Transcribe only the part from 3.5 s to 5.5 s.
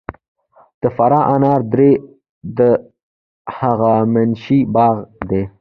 هخامنشي باغ دی